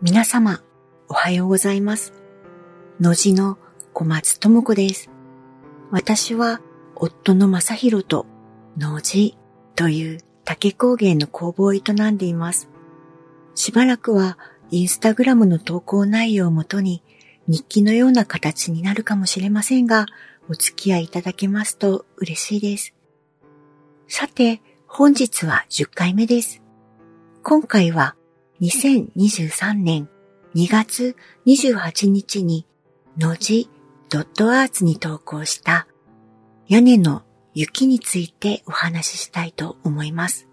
[0.00, 0.62] 皆様、
[1.08, 2.12] おはようございます。
[3.00, 3.58] のじの
[3.92, 5.10] 小松智子です。
[5.90, 6.60] 私は、
[6.94, 8.24] 夫の正宏と、
[8.76, 9.36] のじ
[9.74, 11.82] という竹工芸の工房を営
[12.12, 12.68] んでいます。
[13.56, 14.38] しばらくは、
[14.70, 17.02] インスタグラムの投稿内容をもとに、
[17.48, 20.06] 日記のような形になるかもしれませんが、
[20.48, 22.94] お付き合いいただけますと嬉しいです。
[24.06, 26.62] さて、本日は10回目です。
[27.42, 28.14] 今回は
[28.60, 30.08] 2023年
[30.56, 31.14] 2月
[31.46, 32.66] 28日に
[33.16, 33.70] のじ
[34.08, 35.86] ドットアーツに投稿した
[36.66, 37.22] 屋根の
[37.54, 40.48] 雪についてお話ししたいと思います。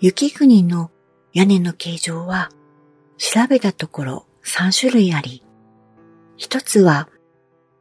[0.00, 0.90] 雪国の
[1.32, 2.50] 屋根の形状は
[3.16, 5.42] 調べたところ3種類あり、
[6.36, 7.08] 一つは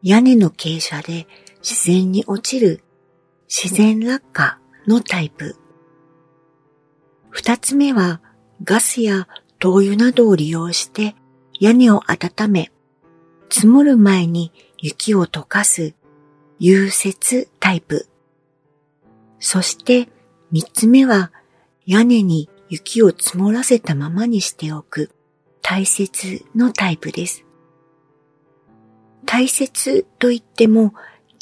[0.03, 1.27] 屋根の傾斜で
[1.61, 2.81] 自然に落ちる
[3.49, 5.57] 自然落下のタイプ。
[7.29, 8.21] 二つ目は
[8.63, 9.27] ガスや
[9.59, 11.15] 灯油などを利用して
[11.59, 12.71] 屋根を温め、
[13.49, 15.93] 積もる前に雪を溶かす
[16.59, 18.07] 融雪タイプ。
[19.39, 20.09] そして
[20.51, 21.31] 三つ目は
[21.85, 25.11] 屋根に雪を積もらせたままにしておく
[25.61, 27.45] 大雪のタイプです。
[29.25, 30.93] 大雪といっても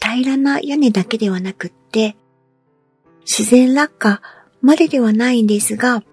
[0.01, 2.15] 平らな屋根だけではなくって、
[3.21, 4.21] 自然落下
[4.61, 6.03] までではないんですが、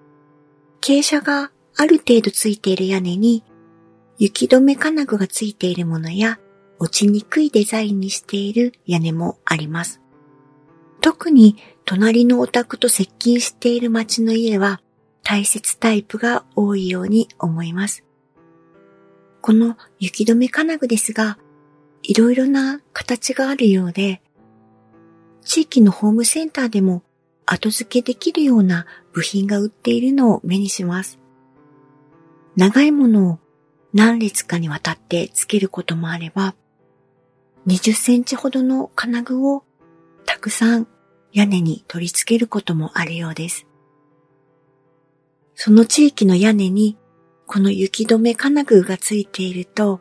[0.87, 3.43] 傾斜がある程度ついている屋根に
[4.19, 6.39] 雪止め金具がついているものや
[6.79, 10.01] 落ちにくいデザインにしている屋根もあります。
[11.01, 14.81] 特に隣のお宅と接近している町の家は
[15.25, 18.05] 大切タイプが多いように思います。
[19.43, 21.37] この雪止め金具ですが、
[22.05, 24.23] いろいろな形があるようで、
[25.43, 27.03] 地域のホームセンターでも
[27.47, 31.19] 後付けできるような部品が売っているのを目にします。
[32.57, 33.39] 長いものを
[33.95, 36.55] 何列かにわたって付けることもあれば、
[37.67, 39.65] 20センチほどの金具を
[40.25, 40.87] たくさん
[41.33, 43.67] 屋根に取り付けることもあるようです。
[45.55, 46.99] その地域の屋根に
[47.47, 50.01] この雪止め金具がついていると、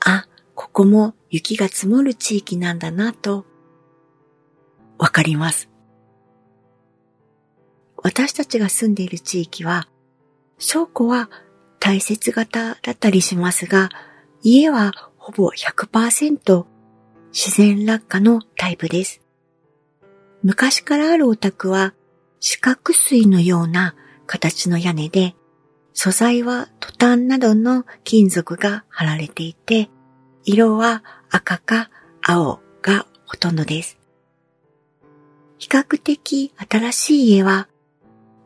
[0.00, 3.46] あ、ここも雪が積もる地域なんだなと
[4.98, 5.69] わかります。
[8.02, 9.88] 私たちが住んでいる地域は、
[10.58, 11.30] 倉庫は
[11.78, 13.90] 大切型だったりしますが、
[14.42, 16.64] 家はほぼ100%
[17.32, 19.20] 自然落下のタイプです。
[20.42, 21.94] 昔からあるお宅は
[22.40, 23.94] 四角錐のような
[24.26, 25.34] 形の屋根で、
[25.92, 29.90] 素材はトタンなどの金属が貼られていて、
[30.44, 31.90] 色は赤か
[32.22, 33.98] 青がほとんどです。
[35.58, 37.68] 比較的新しい家は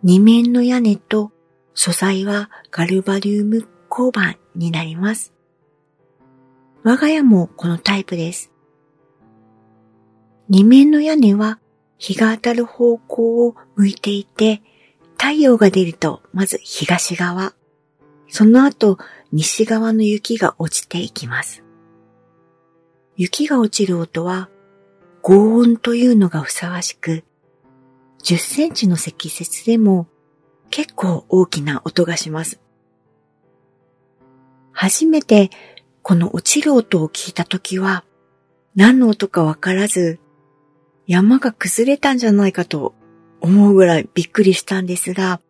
[0.06, 1.32] 二面の屋根と
[1.72, 5.32] 素材はガルバリウム鋼板になります。
[6.82, 8.52] 我が家もこのタイプです。
[10.50, 11.58] 二面の屋根は
[11.96, 14.60] 日が当たる方向を向いていて、
[15.12, 17.54] 太陽が出るとまず東側、
[18.28, 18.98] その後
[19.32, 21.64] 西側の雪が落ちていきます。
[23.16, 24.50] 雪が落ちる音は
[25.22, 27.24] 轟音というのがふさわしく、
[28.24, 30.06] 10センチの積雪でも
[30.70, 32.58] 結構大きな音がします。
[34.72, 35.50] 初めて
[36.02, 38.02] この落ちる音を聞いたときは
[38.74, 40.18] 何の音かわからず
[41.06, 42.94] 山が崩れたんじゃないかと
[43.42, 45.40] 思うぐらいびっくりしたんですが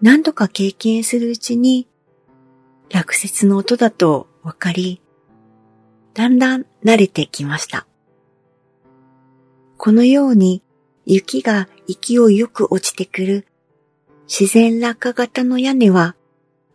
[0.00, 1.86] 何度か経験するうちに
[2.90, 5.02] 落雪の音だとわかり
[6.14, 7.86] だんだん慣れてきました。
[9.76, 10.62] このように
[11.06, 13.46] 雪が勢いよく落ちてくる
[14.26, 16.16] 自然落下型の屋根は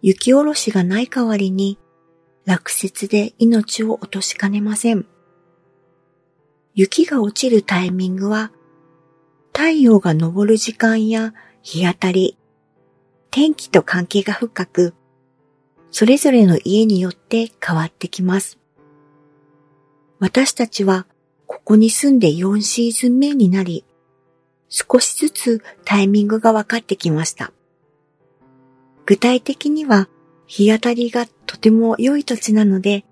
[0.01, 1.79] 雪下ろしがない代わりに
[2.45, 5.05] 落雪で命を落としかねません。
[6.73, 8.51] 雪が落ちるタイミングは
[9.53, 12.37] 太陽が昇る時間や日当たり、
[13.31, 14.93] 天気と関係が深く、
[15.91, 18.57] それぞれの家によって変わってきます。
[20.19, 21.07] 私たちは
[21.45, 23.83] ここに住んで4シーズン目になり、
[24.69, 27.51] 少しずつタイミングが分かってきました。
[29.05, 30.07] 具体的には
[30.45, 33.03] 日当たりがとても良い土地なので、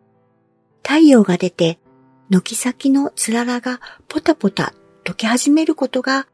[0.83, 1.79] 太陽が出て
[2.29, 4.73] 軒先のつららがポタポタ
[5.03, 6.27] 溶け始めることが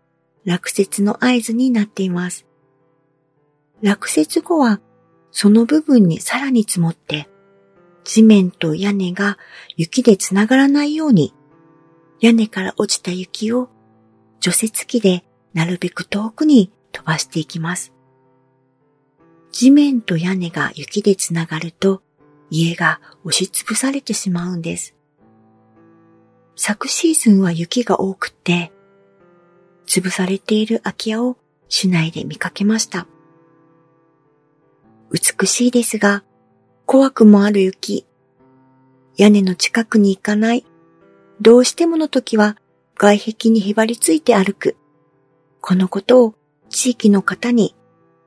[0.45, 2.45] 落雪の合図になっています。
[3.81, 4.79] 落雪後は
[5.31, 7.27] その部分にさらに積もって
[8.03, 9.37] 地面と屋根が
[9.75, 11.33] 雪でつながらないように
[12.19, 13.69] 屋根から落ちた雪を
[14.43, 15.23] 除雪機で
[15.53, 17.93] なるべく遠くに飛ばしていきます。
[19.53, 22.01] 地面と屋根が雪でつながると
[22.49, 24.95] 家が押しつぶされてしまうんです。
[26.57, 28.73] 昨シーズンは雪が多くて、
[29.87, 31.37] 潰されている空き家を
[31.69, 33.07] 市内で見かけました。
[35.09, 36.21] 美しいですが、
[36.85, 38.05] 怖くもある雪。
[39.15, 40.65] 屋根の近くに行かない。
[41.39, 42.57] どうしてもの時は
[42.95, 44.77] 外壁にへばりついて歩く。
[45.61, 46.35] このことを
[46.69, 47.75] 地域の方に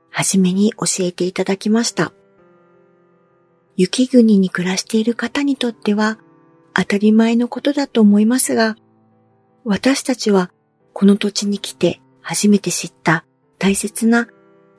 [0.09, 2.13] 初めに教えていただきました。
[3.75, 6.17] 雪国に暮らしている方にとっては
[6.73, 8.75] 当たり前のことだと思いますが、
[9.63, 10.51] 私たちは
[10.93, 13.25] この土地に来て初めて知った
[13.59, 14.27] 大切な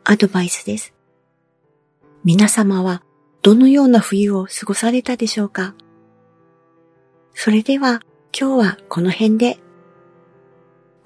[0.04, 0.94] アドバイスです。
[2.24, 3.02] 皆様は
[3.42, 5.74] どのような冬を過ごされたでしょうか？
[7.34, 8.00] それでは
[8.38, 9.58] 今日はこの辺で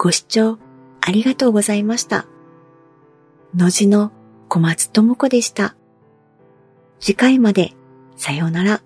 [0.03, 0.59] ご視聴
[1.01, 2.27] ありがとうございました。
[3.55, 4.11] のじの
[4.49, 5.77] 小松智子でした。
[6.99, 7.75] 次回まで
[8.17, 8.83] さようなら。